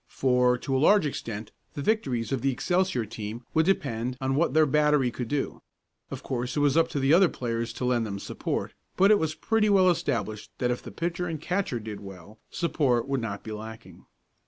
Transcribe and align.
For, 0.07 0.57
to 0.57 0.75
a 0.75 0.79
large 0.81 1.05
extent, 1.05 1.51
the 1.75 1.83
victories 1.83 2.31
of 2.31 2.41
the 2.41 2.51
Excelsior 2.51 3.05
team 3.05 3.45
would 3.53 3.67
depend 3.67 4.17
on 4.19 4.33
what 4.33 4.55
their 4.55 4.65
battery 4.65 5.11
could 5.11 5.27
do. 5.27 5.61
Of 6.09 6.23
course 6.23 6.57
it 6.57 6.59
was 6.59 6.75
up 6.75 6.87
to 6.87 6.99
the 6.99 7.13
other 7.13 7.29
players 7.29 7.71
to 7.73 7.85
lend 7.85 8.07
them 8.07 8.17
support, 8.17 8.73
but 8.97 9.11
it 9.11 9.19
was 9.19 9.35
pretty 9.35 9.69
well 9.69 9.91
established 9.91 10.49
that 10.57 10.71
if 10.71 10.81
the 10.81 10.89
pitcher 10.89 11.27
and 11.27 11.39
catcher 11.39 11.79
did 11.79 11.99
well, 11.99 12.39
support 12.49 13.07
would 13.07 13.21
not 13.21 13.43
be 13.43 13.51
lacking. 13.51 14.07